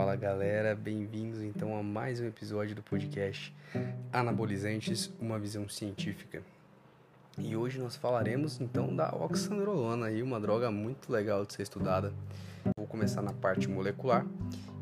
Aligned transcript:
Fala 0.00 0.16
galera, 0.16 0.74
bem-vindos 0.74 1.42
então 1.42 1.76
a 1.76 1.82
mais 1.82 2.20
um 2.20 2.24
episódio 2.24 2.74
do 2.74 2.82
podcast 2.82 3.54
Anabolizantes, 4.10 5.12
uma 5.20 5.38
visão 5.38 5.68
científica. 5.68 6.42
E 7.36 7.54
hoje 7.54 7.78
nós 7.78 7.96
falaremos 7.96 8.62
então 8.62 8.96
da 8.96 9.14
oxandrolona, 9.14 10.06
aí, 10.06 10.22
uma 10.22 10.40
droga 10.40 10.70
muito 10.70 11.12
legal 11.12 11.44
de 11.44 11.52
ser 11.52 11.64
estudada. 11.64 12.14
Vou 12.78 12.86
começar 12.86 13.20
na 13.20 13.34
parte 13.34 13.68
molecular 13.68 14.24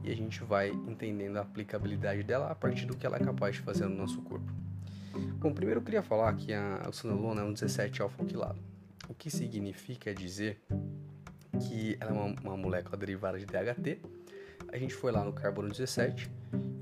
e 0.04 0.12
a 0.12 0.14
gente 0.14 0.44
vai 0.44 0.68
entendendo 0.68 1.38
a 1.38 1.40
aplicabilidade 1.40 2.22
dela 2.22 2.52
a 2.52 2.54
partir 2.54 2.86
do 2.86 2.96
que 2.96 3.04
ela 3.04 3.16
é 3.16 3.20
capaz 3.20 3.56
de 3.56 3.62
fazer 3.62 3.86
no 3.86 3.96
nosso 3.96 4.22
corpo. 4.22 4.52
Bom, 5.40 5.52
primeiro 5.52 5.80
eu 5.80 5.84
queria 5.84 6.02
falar 6.02 6.32
que 6.36 6.54
a 6.54 6.84
oxandrolona 6.86 7.40
é 7.40 7.44
um 7.44 7.52
17 7.52 8.02
alfa-alquilado. 8.02 8.60
O 9.08 9.14
que 9.14 9.32
significa 9.32 10.14
dizer 10.14 10.60
que 11.58 11.96
ela 11.98 12.12
é 12.12 12.14
uma, 12.14 12.40
uma 12.40 12.56
molécula 12.56 12.96
derivada 12.96 13.36
de 13.36 13.46
DHT. 13.46 14.00
A 14.70 14.76
gente 14.76 14.94
foi 14.94 15.10
lá 15.10 15.24
no 15.24 15.32
carbono 15.32 15.68
17 15.70 16.30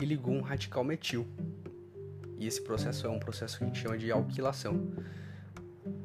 e 0.00 0.04
ligou 0.04 0.34
um 0.34 0.40
radical 0.40 0.82
metil. 0.82 1.26
E 2.36 2.46
esse 2.46 2.60
processo 2.60 3.06
é 3.06 3.10
um 3.10 3.18
processo 3.18 3.58
que 3.58 3.64
a 3.64 3.66
gente 3.66 3.78
chama 3.78 3.96
de 3.96 4.10
alquilação. 4.10 4.92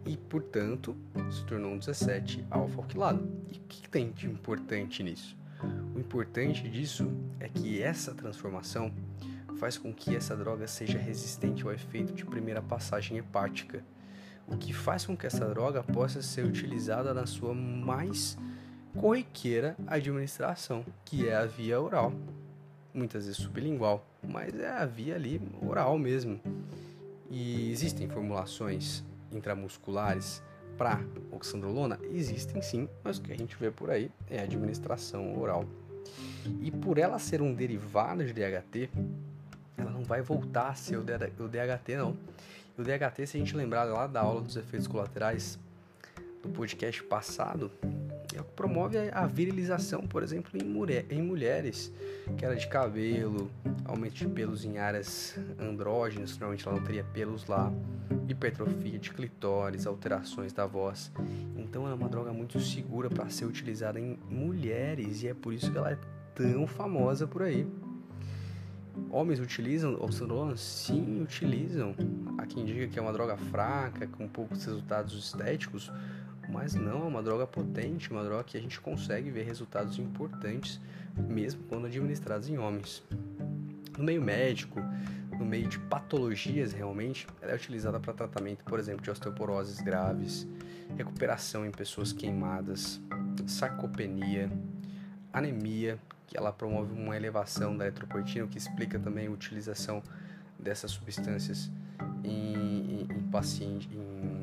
E, 0.06 0.16
portanto, 0.16 0.96
se 1.32 1.44
tornou 1.46 1.72
um 1.72 1.80
17 1.80 2.46
alfa-alquilado. 2.52 3.28
E 3.52 3.58
o 3.58 3.62
que 3.68 3.90
tem 3.90 4.12
de 4.12 4.28
importante 4.28 5.02
nisso? 5.02 5.36
O 5.96 6.00
importante 6.00 6.70
disso 6.70 7.12
é 7.40 7.50
que 7.50 7.82
essa 7.82 8.14
transformação 8.14 8.92
faz 9.58 9.78
com 9.78 9.94
que 9.94 10.16
essa 10.16 10.36
droga 10.36 10.68
seja 10.68 10.98
resistente 10.98 11.64
ao 11.64 11.72
efeito 11.72 12.14
de 12.14 12.26
primeira 12.26 12.62
passagem 12.62 13.18
hepática, 13.18 13.84
o 14.48 14.58
que 14.58 14.74
faz 14.74 15.06
com 15.06 15.16
que 15.16 15.26
essa 15.26 15.48
droga 15.48 15.84
possa 15.84 16.22
ser 16.22 16.46
utilizada 16.46 17.14
na 17.14 17.26
sua 17.26 17.54
mais 17.54 18.38
corriqueira 18.98 19.76
administração, 19.88 20.86
que 21.06 21.28
é 21.28 21.36
a 21.36 21.46
via 21.46 21.80
oral. 21.80 22.14
Muitas 22.94 23.26
vezes 23.26 23.42
sublingual, 23.42 24.06
mas 24.22 24.54
é 24.60 24.70
a 24.70 24.86
via 24.86 25.16
ali 25.16 25.42
oral 25.62 25.98
mesmo. 25.98 26.40
E 27.30 27.72
existem 27.72 28.08
formulações 28.10 29.04
intramusculares 29.32 30.44
para 30.78 31.00
oxandrolona? 31.32 31.98
Existem 32.12 32.62
sim, 32.62 32.90
mas 33.04 33.18
o 33.18 33.22
que 33.22 33.32
a 33.32 33.38
gente 33.38 33.56
vê 33.56 33.72
por 33.72 33.90
aí 33.90 34.12
é 34.30 34.40
a 34.40 34.44
administração 34.44 35.40
oral. 35.40 35.66
E 36.60 36.70
por 36.72 36.98
ela 36.98 37.20
ser 37.20 37.42
um 37.42 37.54
derivado 37.54 38.26
de 38.26 38.34
DHT, 38.34 38.90
ela 39.78 39.92
não 39.92 40.04
vai 40.04 40.22
voltar 40.22 40.70
a 40.70 40.76
ser 40.76 40.98
o 40.98 41.04
DHT 41.04 41.96
não. 41.98 42.18
E 42.78 42.82
o 42.82 42.84
DHT, 42.84 43.28
se 43.28 43.38
a 43.38 43.40
gente 43.40 43.56
lembrar 43.56 43.86
lá 43.86 44.08
da 44.08 44.22
aula 44.22 44.42
dos 44.42 44.58
efeitos 44.58 44.88
colaterais 44.88 45.58
do 46.42 46.50
podcast 46.50 47.02
passado, 47.04 47.72
é 48.36 48.42
promove 48.56 48.98
a 49.12 49.26
virilização, 49.26 50.02
por 50.02 50.24
exemplo, 50.24 50.52
em, 50.62 50.64
mulher, 50.64 51.06
em 51.10 51.22
mulheres, 51.22 51.92
queda 52.38 52.56
de 52.56 52.68
cabelo, 52.68 53.50
aumento 53.86 54.16
de 54.16 54.28
pelos 54.28 54.64
em 54.64 54.78
áreas 54.78 55.38
andrógenas, 55.60 56.32
normalmente 56.32 56.68
ela 56.68 56.78
não 56.78 56.84
teria 56.84 57.04
pelos 57.04 57.48
lá, 57.48 57.72
hipertrofia 58.28 58.98
de 58.98 59.12
clitóris, 59.12 59.86
alterações 59.86 60.54
da 60.54 60.66
voz. 60.66 61.12
Então 61.56 61.84
ela 61.84 61.92
é 61.92 61.96
uma 61.96 62.10
droga 62.10 62.32
muito 62.32 62.60
segura 62.60 63.10
para 63.10 63.30
ser 63.30 63.46
utilizada 63.46 64.00
em 64.00 64.18
mulheres 64.30 65.24
e 65.24 65.28
é 65.28 65.34
por 65.34 65.54
isso 65.54 65.72
que 65.72 65.78
ela 65.78 65.92
é 65.92 65.98
tão 66.36 66.66
famosa 66.66 67.28
por 67.28 67.44
aí. 67.44 67.68
Homens 69.10 69.40
utilizam 69.40 69.96
oxandrolona? 69.96 70.56
Sim, 70.58 71.22
utilizam. 71.22 71.96
Há 72.38 72.46
quem 72.46 72.66
diga 72.66 72.88
que 72.88 73.00
é 73.00 73.02
uma 73.02 73.14
droga 73.14 73.38
fraca, 73.38 74.08
com 74.08 74.28
poucos 74.28 74.64
resultados 74.66 75.18
estéticos, 75.18 75.92
mas 76.52 76.74
não, 76.76 77.04
é 77.04 77.08
uma 77.08 77.24
droga 77.24 77.48
potente, 77.48 78.12
uma 78.12 78.24
droga 78.24 78.44
que 78.44 78.58
a 78.58 78.62
gente 78.62 78.80
consegue 78.80 79.32
ver 79.32 79.44
resultados 79.44 79.98
importantes, 79.98 80.80
mesmo 81.18 81.64
quando 81.70 81.86
administrados 81.86 82.50
em 82.50 82.58
homens. 82.58 83.02
No 83.98 84.04
meio 84.04 84.22
médico, 84.22 84.82
no 85.38 85.46
meio 85.46 85.68
de 85.68 85.80
patologias 85.80 86.74
realmente, 86.74 87.26
ela 87.42 87.54
é 87.54 87.56
utilizada 87.56 88.00
para 88.00 88.14
tratamento, 88.14 88.64
por 88.66 88.80
exemplo, 88.80 89.02
de 89.02 89.10
osteoporoses 89.10 89.80
graves, 89.80 90.48
recuperação 90.98 91.66
em 91.66 91.72
pessoas 91.72 92.12
queimadas, 92.12 93.00
sarcopenia, 93.48 94.52
anemia, 95.32 95.98
que 96.28 96.38
ela 96.38 96.52
promove 96.52 96.94
uma 96.94 97.16
elevação 97.16 97.76
da 97.76 97.88
eritropoetina, 97.88 98.46
o 98.46 98.48
que 98.48 98.58
explica 98.58 99.00
também 99.00 99.28
a 99.28 99.32
utilização 99.32 100.04
dessas 100.60 100.92
substâncias 100.92 101.72
em, 102.24 103.02
em, 103.02 103.08
em 103.10 103.22
pacientes, 103.32 103.90
em 103.92 104.41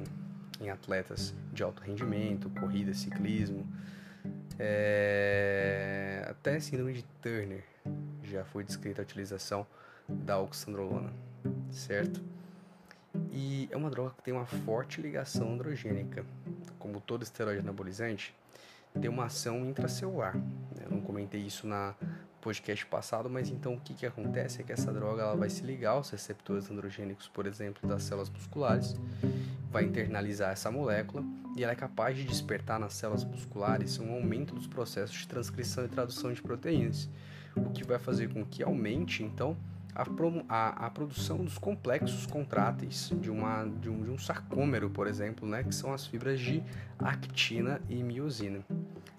em 0.61 0.71
atletas 0.71 1.35
de 1.53 1.63
alto 1.63 1.83
rendimento, 1.83 2.51
corrida, 2.51 2.93
ciclismo, 2.95 3.67
é... 4.59 6.27
até 6.29 6.59
síndrome 6.59 6.93
de 6.93 7.05
Turner 7.23 7.65
já 8.25 8.45
foi 8.45 8.65
descrita 8.65 9.03
a 9.03 9.05
utilização 9.05 9.67
da 10.09 10.39
oxandrolona, 10.39 11.13
certo? 11.71 12.23
E 13.33 13.69
é 13.71 13.77
uma 13.77 13.91
droga 13.91 14.11
que 14.11 14.23
tem 14.23 14.35
uma 14.35 14.47
forte 14.47 15.01
ligação 15.01 15.53
androgênica. 15.53 16.25
Como 16.79 17.01
todo 17.01 17.23
esteroide 17.23 17.61
anabolizante, 17.61 18.35
tem 19.01 19.11
uma 19.11 19.27
ação 19.27 19.65
intracelular. 19.65 20.37
Eu 20.81 20.91
não 20.91 21.01
comentei 21.01 21.41
isso 21.41 21.67
na 21.67 21.95
podcast 22.41 22.87
passado, 22.87 23.29
mas 23.29 23.51
então 23.51 23.75
o 23.75 23.81
que, 23.81 23.95
que 23.95 24.07
acontece 24.07 24.61
é 24.61 24.65
que 24.65 24.73
essa 24.73 24.93
droga 24.93 25.23
ela 25.23 25.37
vai 25.37 25.51
se 25.51 25.63
ligar 25.63 25.93
aos 25.93 26.11
receptores 26.11 26.71
androgênicos, 26.71 27.29
por 27.29 27.47
exemplo, 27.47 27.87
das 27.89 28.05
células 28.05 28.31
musculares, 28.31 28.95
vai 29.71 29.85
internalizar 29.85 30.53
essa 30.53 30.71
molécula 30.71 31.25
e 31.57 31.63
ela 31.63 31.73
é 31.73 31.77
capaz 31.77 32.17
de 32.17 32.25
despertar 32.25 32.79
nas 32.79 32.95
células 32.95 33.25
musculares 33.25 33.99
um 33.99 34.13
aumento 34.13 34.55
dos 34.55 34.67
processos 34.67 35.17
de 35.17 35.29
transcrição 35.29 35.85
e 35.85 35.89
tradução 35.89 36.33
de 36.33 36.41
proteínas, 36.41 37.09
o 37.57 37.71
que 37.71 37.85
vai 37.85 37.99
fazer 37.99 38.33
com 38.33 38.45
que 38.45 38.63
aumente 38.63 39.23
então 39.23 39.57
a, 39.95 40.05
a, 40.49 40.87
a 40.87 40.91
produção 40.91 41.39
dos 41.39 41.59
complexos 41.59 42.27
contráteis 42.27 43.11
de, 43.21 43.31
uma, 43.31 43.65
de, 43.65 43.91
um, 43.91 44.05
de 44.05 44.11
um 44.11 44.19
sarcômero, 44.19 44.89
por 44.89 45.07
exemplo, 45.07 45.49
né, 45.49 45.65
que 45.65 45.75
são 45.75 45.93
as 45.93 46.07
fibras 46.07 46.39
de 46.39 46.63
actina 46.99 47.81
e 47.89 48.03
miosina. 48.03 48.61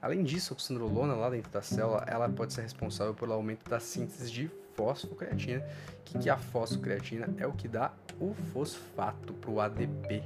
Além 0.02 0.24
disso, 0.24 0.54
a 0.54 0.56
oxandrolona 0.56 1.14
lá 1.14 1.30
dentro 1.30 1.52
da 1.52 1.62
célula, 1.62 2.06
ela 2.08 2.30
pode 2.30 2.54
ser 2.54 2.62
responsável 2.62 3.14
pelo 3.14 3.34
aumento 3.34 3.70
da 3.70 3.80
síntese 3.80 4.32
de 4.32 4.50
fosfocreatina, 4.80 5.62
que, 6.06 6.18
que 6.18 6.30
a 6.30 6.38
fosfocreatina 6.38 7.28
é 7.38 7.46
o 7.46 7.52
que 7.52 7.68
dá 7.68 7.92
o 8.20 8.34
fosfato 8.54 9.34
para 9.34 9.52
o 9.52 9.60
ADP, 9.60 10.24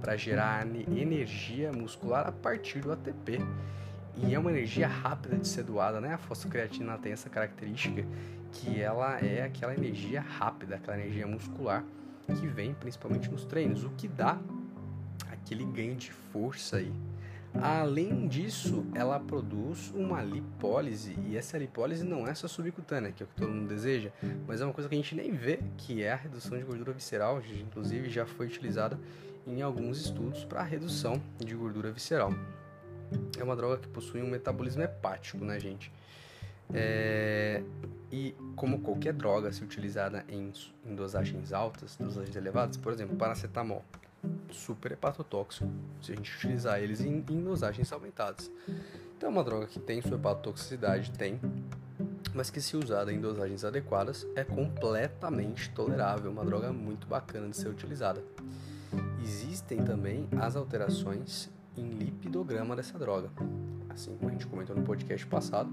para 0.00 0.16
gerar 0.16 0.66
energia 0.66 1.72
muscular 1.72 2.26
a 2.26 2.32
partir 2.32 2.80
do 2.80 2.92
ATP. 2.92 3.38
E 4.18 4.34
é 4.34 4.38
uma 4.38 4.50
energia 4.50 4.86
rápida 4.86 5.36
de 5.36 5.48
ser 5.48 5.64
doada, 5.64 6.00
né? 6.00 6.14
A 6.14 6.18
fosfocreatina 6.18 6.96
tem 6.98 7.12
essa 7.12 7.28
característica 7.28 8.04
que 8.52 8.80
ela 8.80 9.18
é 9.18 9.42
aquela 9.42 9.74
energia 9.74 10.20
rápida, 10.20 10.76
aquela 10.76 10.98
energia 10.98 11.26
muscular 11.26 11.84
que 12.26 12.46
vem 12.46 12.74
principalmente 12.74 13.30
nos 13.30 13.44
treinos, 13.44 13.84
o 13.84 13.90
que 13.90 14.08
dá 14.08 14.38
aquele 15.30 15.64
ganho 15.64 15.96
de 15.96 16.10
força 16.10 16.78
aí. 16.78 16.92
Além 17.62 18.28
disso, 18.28 18.84
ela 18.94 19.18
produz 19.18 19.92
uma 19.94 20.22
lipólise, 20.22 21.16
e 21.26 21.36
essa 21.36 21.56
lipólise 21.58 22.04
não 22.04 22.26
é 22.26 22.34
só 22.34 22.46
subcutânea, 22.46 23.12
que 23.12 23.22
é 23.22 23.26
o 23.26 23.28
que 23.28 23.34
todo 23.34 23.48
mundo 23.48 23.68
deseja, 23.68 24.10
mas 24.46 24.60
é 24.60 24.64
uma 24.64 24.72
coisa 24.72 24.88
que 24.88 24.94
a 24.94 24.98
gente 24.98 25.14
nem 25.14 25.32
vê, 25.32 25.60
que 25.76 26.02
é 26.02 26.12
a 26.12 26.16
redução 26.16 26.58
de 26.58 26.64
gordura 26.64 26.92
visceral, 26.92 27.42
inclusive 27.60 28.08
já 28.10 28.26
foi 28.26 28.46
utilizada 28.46 28.98
em 29.46 29.62
alguns 29.62 30.00
estudos 30.00 30.44
para 30.44 30.62
redução 30.62 31.20
de 31.38 31.54
gordura 31.54 31.90
visceral. 31.90 32.32
É 33.38 33.44
uma 33.44 33.54
droga 33.54 33.78
que 33.78 33.88
possui 33.88 34.22
um 34.22 34.28
metabolismo 34.28 34.82
hepático, 34.82 35.44
né, 35.44 35.60
gente? 35.60 35.92
É, 36.74 37.62
e 38.10 38.34
como 38.56 38.80
qualquer 38.80 39.12
droga, 39.12 39.52
se 39.52 39.62
utilizada 39.62 40.24
em, 40.28 40.52
em 40.84 40.94
dosagens 40.94 41.52
altas, 41.52 41.96
dosagens 41.96 42.34
elevadas, 42.34 42.76
por 42.76 42.92
exemplo, 42.92 43.16
paracetamol, 43.16 43.84
super 44.50 44.92
hepatotóxico, 44.92 45.70
se 46.00 46.12
a 46.12 46.16
gente 46.16 46.34
utilizar 46.34 46.80
eles 46.80 47.00
em, 47.00 47.24
em 47.28 47.42
dosagens 47.42 47.92
aumentadas. 47.92 48.50
Então 49.16 49.28
é 49.28 49.32
uma 49.32 49.44
droga 49.44 49.66
que 49.66 49.78
tem 49.78 50.02
sua 50.02 50.16
hepatotoxicidade, 50.16 51.10
tem, 51.12 51.40
mas 52.34 52.50
que 52.50 52.60
se 52.60 52.76
usada 52.76 53.12
em 53.12 53.20
dosagens 53.20 53.64
adequadas 53.64 54.26
é 54.34 54.44
completamente 54.44 55.70
tolerável, 55.70 56.30
uma 56.30 56.44
droga 56.44 56.72
muito 56.72 57.06
bacana 57.06 57.48
de 57.48 57.56
ser 57.56 57.68
utilizada. 57.68 58.22
Existem 59.22 59.82
também 59.82 60.28
as 60.38 60.54
alterações 60.54 61.50
em 61.76 61.88
lipidograma 61.88 62.76
dessa 62.76 62.98
droga. 62.98 63.30
Assim 63.88 64.16
como 64.16 64.28
a 64.28 64.32
gente 64.32 64.46
comentou 64.46 64.76
no 64.76 64.82
podcast 64.82 65.26
passado, 65.26 65.70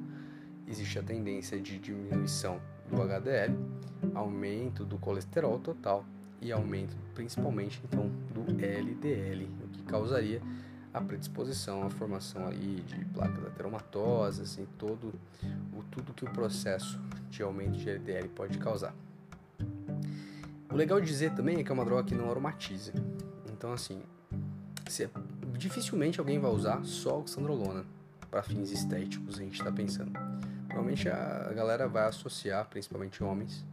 existe 0.67 0.97
a 0.97 1.03
tendência 1.03 1.59
de 1.59 1.77
diminuição 1.77 2.61
do 2.89 3.01
HDL, 3.01 3.55
aumento 4.13 4.85
do 4.85 4.97
colesterol 4.97 5.59
total 5.59 6.05
e 6.43 6.51
aumento 6.51 6.95
principalmente 7.13 7.81
então 7.85 8.09
do 8.33 8.41
LDL, 8.63 9.49
o 9.63 9.67
que 9.69 9.83
causaria 9.83 10.41
a 10.93 11.01
predisposição 11.01 11.83
à 11.83 11.89
formação 11.89 12.47
aí 12.47 12.83
de 12.85 13.05
placas 13.05 13.45
ateromatosas 13.45 14.57
e 14.57 14.61
assim, 14.61 14.67
todo 14.77 15.13
o 15.73 15.83
tudo 15.91 16.13
que 16.13 16.25
o 16.25 16.29
processo 16.31 16.99
de 17.29 17.41
aumento 17.41 17.77
de 17.77 17.89
LDL 17.89 18.27
pode 18.29 18.57
causar. 18.57 18.93
O 20.71 20.75
legal 20.75 20.99
de 20.99 21.07
dizer 21.07 21.33
também 21.33 21.59
é 21.59 21.63
que 21.63 21.71
é 21.71 21.73
uma 21.73 21.85
droga 21.85 22.03
que 22.03 22.15
não 22.15 22.29
aromatiza. 22.29 22.93
Então 23.51 23.71
assim, 23.71 24.01
se, 24.87 25.09
dificilmente 25.57 26.19
alguém 26.19 26.39
vai 26.39 26.51
usar 26.51 26.83
só 26.83 27.19
oxandrolona 27.19 27.85
para 28.29 28.43
fins 28.43 28.71
estéticos, 28.71 29.39
a 29.39 29.43
gente 29.43 29.59
está 29.59 29.71
pensando 29.71 30.11
Provavelmente 30.73 31.07
a 31.07 31.53
galera 31.53 31.87
vai 31.87 32.07
associar, 32.07 32.67
principalmente 32.67 33.23
homens, 33.23 33.63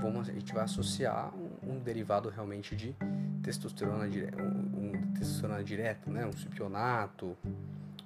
vamos, 0.00 0.26
a 0.26 0.32
gente 0.32 0.54
vai 0.54 0.64
associar 0.64 1.30
um, 1.68 1.78
derivado 1.78 2.28
realmente 2.28 2.74
de 2.74 2.94
testosterona, 3.42 4.04
um, 4.06 4.88
um 4.88 5.12
testosterona 5.12 5.62
direto, 5.62 6.10
né? 6.10 6.26
Um 6.26 6.32
supionato, 6.32 7.36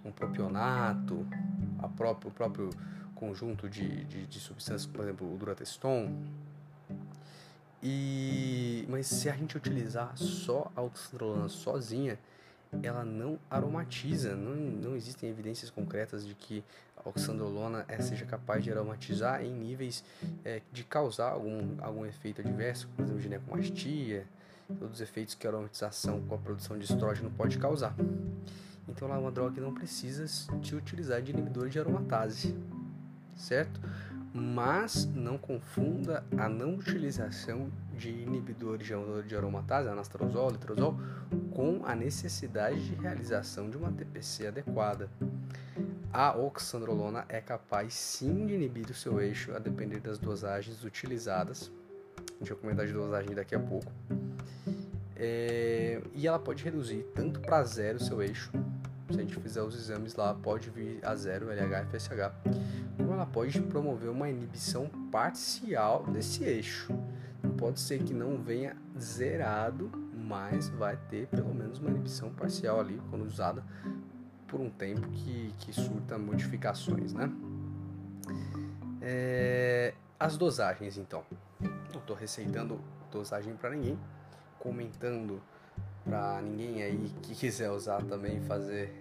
um 0.05 0.11
propionato, 0.11 1.27
a 1.79 1.89
próprio, 1.89 2.31
o 2.31 2.35
próprio 2.35 2.71
conjunto 3.15 3.69
de, 3.69 4.05
de, 4.05 4.27
de 4.27 4.41
substâncias, 4.41 4.87
por 4.87 5.03
exemplo, 5.03 5.33
o 5.33 5.37
durateston. 5.37 6.13
E, 7.83 8.87
mas 8.89 9.07
se 9.07 9.29
a 9.29 9.33
gente 9.33 9.57
utilizar 9.57 10.17
só 10.17 10.71
a 10.77 10.83
oxandrolona 10.83 11.49
sozinha, 11.49 12.19
ela 12.83 13.05
não 13.05 13.39
aromatiza, 13.51 14.35
não, 14.35 14.55
não 14.55 14.97
existem 14.97 15.29
evidências 15.29 15.71
concretas 15.71 16.27
de 16.27 16.35
que 16.35 16.65
a 16.97 17.09
oxandrolona 17.09 17.85
é, 17.89 18.01
seja 18.01 18.25
capaz 18.25 18.63
de 18.63 18.71
aromatizar 18.71 19.45
em 19.45 19.53
níveis 19.53 20.05
é, 20.45 20.63
de 20.73 20.85
causar 20.85 21.31
algum, 21.31 21.77
algum 21.81 22.07
efeito 22.07 22.41
adverso, 22.41 22.89
por 22.97 23.03
exemplo, 23.03 23.21
ginecomastia, 23.21 24.25
todos 24.79 24.95
os 24.95 25.01
efeitos 25.01 25.35
que 25.35 25.47
a 25.47 25.51
aromatização 25.51 26.21
com 26.23 26.35
a 26.35 26.39
produção 26.39 26.79
de 26.79 26.85
estrógeno 26.85 27.31
pode 27.31 27.59
causar. 27.59 27.95
Então 28.89 29.07
ela 29.07 29.17
é 29.17 29.21
uma 29.21 29.31
droga 29.31 29.55
que 29.55 29.61
não 29.61 29.75
precisa 29.75 30.27
se 30.27 30.75
utilizar 30.75 31.21
de 31.23 31.33
inibidor 31.33 31.69
de 31.69 31.79
aromatase, 31.79 32.57
certo? 33.37 33.81
Mas 34.35 35.05
não 35.07 35.37
confunda 35.37 36.25
a 36.37 36.49
não 36.49 36.77
utilização 36.77 37.71
de 37.97 38.11
inibidores 38.11 38.87
de 39.27 39.37
aromatase, 39.37 39.89
anastrozol, 39.89 40.51
letrozol, 40.51 40.97
com 41.51 41.83
a 41.85 41.95
necessidade 41.95 42.89
de 42.89 42.95
realização 42.95 43.69
de 43.69 43.77
uma 43.77 43.93
TPC 43.93 44.47
adequada. 44.47 45.11
A 46.13 46.37
oxandrolona 46.37 47.25
é 47.29 47.41
capaz 47.41 47.95
sim 47.95 48.47
de 48.47 48.55
inibir 48.55 48.91
o 48.91 48.95
seu 48.95 49.21
eixo 49.21 49.55
a 49.55 49.59
depender 49.59 50.01
das 50.01 50.19
dosagens 50.19 50.85
utilizadas. 50.85 51.71
A 52.19 52.39
gente 52.39 52.53
vai 52.53 52.59
comentar 52.59 52.87
de 52.87 52.93
dosagem 52.93 53.35
daqui 53.35 53.55
a 53.55 53.61
pouco. 53.61 53.91
É, 55.17 56.03
e 56.15 56.27
ela 56.27 56.39
pode 56.39 56.65
reduzir 56.65 57.07
tanto 57.15 57.41
para 57.41 57.63
zero 57.63 57.99
o 57.99 58.01
seu 58.01 58.21
eixo, 58.21 58.51
se 59.11 59.19
a 59.19 59.23
gente 59.23 59.39
fizer 59.41 59.63
os 59.63 59.75
exames 59.75 60.15
lá, 60.15 60.35
pode 60.35 60.71
vir 60.71 61.05
a 61.05 61.15
zero 61.15 61.51
LH 61.51 61.83
e 61.83 61.99
FSH, 61.99 62.33
ela 62.99 63.27
pode 63.27 63.61
promover 63.63 64.11
uma 64.11 64.29
inibição 64.29 64.89
parcial 65.11 66.05
desse 66.05 66.45
eixo. 66.45 66.93
Pode 67.59 67.81
ser 67.81 68.03
que 68.03 68.15
não 68.15 68.39
venha 68.39 68.77
zerado, 68.99 69.91
mas 70.15 70.69
vai 70.69 70.97
ter 71.09 71.27
pelo 71.29 71.55
menos 71.55 71.79
uma 71.79 71.91
inibição 71.91 72.31
parcial 72.33 72.81
ali 72.81 73.01
quando 73.11 73.25
usada 73.25 73.63
por 74.47 74.61
um 74.61 74.71
tempo 74.71 75.09
que, 75.09 75.55
que 75.59 75.73
surta 75.73 76.19
modificações, 76.19 77.13
né? 77.13 77.31
É, 79.01 79.95
as 80.19 80.37
dosagens, 80.37 80.97
então. 80.97 81.25
Não 81.61 82.01
estou 82.01 82.17
receitando 82.17 82.81
dosagem 83.11 83.55
para 83.55 83.71
ninguém, 83.71 83.99
comentando 84.59 85.41
para 86.05 86.41
ninguém 86.43 86.83
aí 86.83 87.13
que 87.23 87.35
quiser 87.35 87.71
usar 87.71 88.03
também 88.03 88.41
fazer 88.43 88.93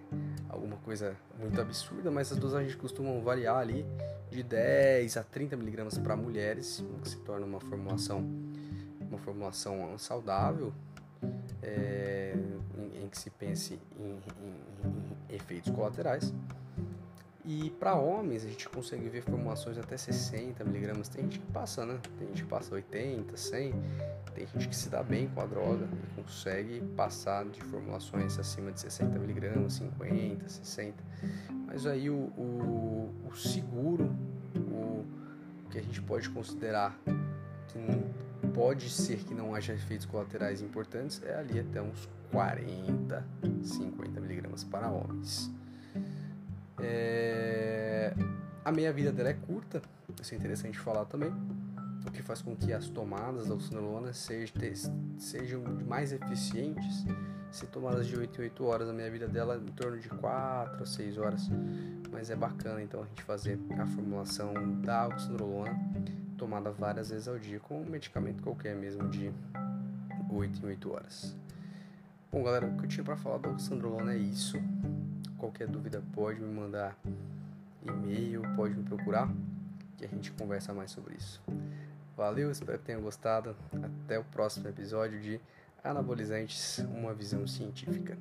alguma 0.48 0.76
coisa 0.76 1.16
muito 1.38 1.60
absurda, 1.60 2.10
mas 2.10 2.30
as 2.30 2.38
dosagens 2.38 2.74
costumam 2.74 3.20
variar 3.22 3.56
ali 3.56 3.84
de 4.30 4.42
10 4.42 5.16
a 5.16 5.22
30 5.22 5.56
miligramas 5.56 5.98
para 5.98 6.16
mulheres, 6.16 6.80
o 6.80 7.00
que 7.00 7.08
se 7.08 7.16
torna 7.18 7.44
uma 7.44 7.60
formulação 7.60 8.24
uma 9.00 9.18
formulação 9.18 9.98
saudável 9.98 10.72
é, 11.62 12.34
em, 12.78 13.04
em, 13.04 13.08
que 13.08 13.18
se 13.18 13.28
pense 13.28 13.78
em, 14.00 14.04
em, 14.04 15.30
em 15.30 15.36
efeitos 15.36 15.70
colaterais 15.70 16.32
e 17.44 17.70
para 17.70 17.94
homens 17.94 18.44
a 18.44 18.48
gente 18.48 18.68
consegue 18.68 19.08
ver 19.08 19.22
formulações 19.22 19.76
até 19.76 19.96
60 19.96 20.62
miligramas. 20.64 21.08
Tem 21.08 21.24
gente 21.24 21.40
que 21.40 21.46
passa, 21.52 21.84
né? 21.84 21.98
Tem 22.18 22.28
gente 22.28 22.44
que 22.44 22.48
passa 22.48 22.74
80, 22.74 23.36
100. 23.36 23.74
Tem 24.34 24.46
gente 24.46 24.68
que 24.68 24.76
se 24.76 24.88
dá 24.88 25.02
bem 25.02 25.28
com 25.28 25.40
a 25.40 25.46
droga 25.46 25.86
e 25.86 26.22
consegue 26.22 26.80
passar 26.96 27.44
de 27.44 27.60
formulações 27.62 28.38
acima 28.38 28.70
de 28.70 28.80
60 28.80 29.18
miligramas, 29.18 29.74
50, 29.74 30.48
60. 30.48 30.94
Mas 31.66 31.84
aí 31.84 32.08
o, 32.08 32.14
o, 32.14 33.12
o 33.28 33.36
seguro, 33.36 34.04
o 34.56 35.04
que 35.68 35.78
a 35.78 35.82
gente 35.82 36.00
pode 36.00 36.30
considerar 36.30 36.96
que 37.68 38.48
pode 38.54 38.88
ser 38.88 39.18
que 39.18 39.34
não 39.34 39.54
haja 39.54 39.72
efeitos 39.72 40.06
colaterais 40.06 40.62
importantes 40.62 41.20
é 41.24 41.34
ali 41.34 41.58
até 41.58 41.82
uns 41.82 42.08
40, 42.30 43.26
50 43.62 44.20
miligramas 44.20 44.62
para 44.62 44.88
homens. 44.90 45.50
É... 46.82 48.12
A 48.64 48.70
meia-vida 48.70 49.10
dela 49.10 49.30
é 49.30 49.34
curta, 49.34 49.82
isso 50.20 50.34
é 50.34 50.36
interessante 50.36 50.78
falar 50.78 51.04
também, 51.04 51.32
o 52.06 52.10
que 52.10 52.22
faz 52.22 52.42
com 52.42 52.54
que 52.54 52.72
as 52.72 52.88
tomadas 52.88 53.48
da 53.48 53.54
oxandrolona 53.54 54.12
sejam, 54.12 55.62
mais 55.86 56.12
eficientes 56.12 57.04
se 57.52 57.66
tomadas 57.66 58.06
de 58.06 58.16
8 58.16 58.40
em 58.40 58.44
8 58.44 58.64
horas, 58.64 58.88
a 58.88 58.94
meia-vida 58.94 59.28
dela 59.28 59.54
é 59.54 59.58
em 59.58 59.72
torno 59.72 59.98
de 59.98 60.08
4 60.08 60.82
a 60.82 60.86
6 60.86 61.18
horas, 61.18 61.50
mas 62.10 62.30
é 62.30 62.34
bacana 62.34 62.82
então 62.82 63.02
a 63.02 63.06
gente 63.06 63.22
fazer 63.22 63.58
a 63.78 63.84
formulação 63.84 64.54
da 64.80 65.06
oxandrolona 65.06 65.78
tomada 66.38 66.70
várias 66.70 67.10
vezes 67.10 67.28
ao 67.28 67.38
dia 67.38 67.60
com 67.60 67.82
um 67.82 67.84
medicamento 67.84 68.42
qualquer 68.42 68.74
mesmo 68.74 69.06
de 69.10 69.30
8 70.30 70.64
em 70.64 70.68
8 70.70 70.92
horas. 70.92 71.36
Bom 72.32 72.42
galera, 72.42 72.66
o 72.66 72.76
que 72.78 72.84
eu 72.84 72.88
tinha 72.88 73.04
para 73.04 73.16
falar 73.16 73.36
da 73.36 73.50
oxandrolona 73.50 74.14
é 74.14 74.18
isso. 74.18 74.56
Qualquer 75.42 75.66
dúvida 75.66 76.00
pode 76.14 76.38
me 76.38 76.46
mandar 76.54 76.96
e-mail, 77.84 78.42
pode 78.54 78.76
me 78.76 78.84
procurar 78.84 79.28
que 79.98 80.04
a 80.04 80.08
gente 80.08 80.30
conversa 80.30 80.72
mais 80.72 80.92
sobre 80.92 81.16
isso. 81.16 81.42
Valeu, 82.16 82.48
espero 82.48 82.78
que 82.78 82.84
tenham 82.84 83.00
gostado. 83.00 83.56
Até 84.04 84.20
o 84.20 84.22
próximo 84.22 84.68
episódio 84.68 85.20
de 85.20 85.40
Anabolizantes, 85.82 86.78
uma 86.94 87.12
visão 87.12 87.44
científica. 87.44 88.16